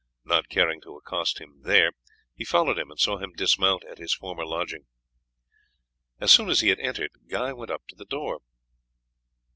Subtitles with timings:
[0.25, 1.91] Not caring to accost him there,
[2.33, 4.87] he followed him and saw him dismount at his former lodging.
[6.19, 8.39] As soon as he had entered Guy went up to the door.